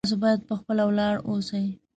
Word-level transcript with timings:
تاسو 0.05 0.17
باید 0.23 0.41
په 0.49 0.53
خپله 0.59 0.83
ولاړ 0.89 1.15
اوسئ 1.29 1.65